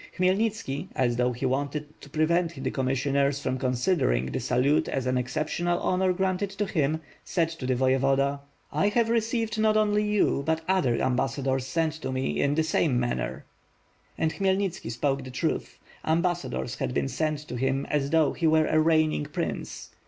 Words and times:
Khmyelnitski, 0.17 0.87
as 0.95 1.17
though 1.17 1.31
he 1.31 1.45
wanted 1.45 2.01
to 2.01 2.09
prevent 2.09 2.63
the 2.63 2.71
commissioners 2.71 3.39
from 3.39 3.59
con 3.59 3.73
sidering 3.73 4.33
the 4.33 4.39
salute 4.39 4.87
as 4.89 5.05
an 5.05 5.15
exceptional 5.15 5.79
honor 5.79 6.11
granted 6.11 6.49
to 6.49 6.65
him, 6.65 6.99
said 7.23 7.49
L 7.49 7.55
t 7.59 7.65
the 7.67 7.75
Voyevoda: 7.75 8.39
"I 8.71 8.87
have 8.87 9.09
received 9.09 9.59
not 9.59 9.77
only 9.77 10.03
you, 10.03 10.41
but 10.43 10.61
other 10.67 10.99
ambassadors 10.99 11.67
sent 11.67 11.93
to 12.01 12.11
me, 12.11 12.41
in 12.41 12.55
the 12.55 12.63
same 12.63 12.99
manner." 12.99 13.45
And 14.17 14.33
Khmyelnitski 14.33 14.89
spoke 14.91 15.23
the 15.23 15.29
truth. 15.29 15.77
Ambassadors 16.03 16.77
had 16.79 16.95
been 16.95 17.07
sent 17.07 17.37
to 17.47 17.55
him 17.55 17.85
as 17.85 18.09
though 18.09 18.33
he 18.33 18.47
were 18.47 18.65
a 18.65 18.77
reignini: 18.83 19.31
prince. 19.31 19.91